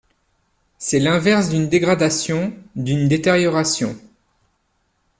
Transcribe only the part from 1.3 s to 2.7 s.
d'une dégradation,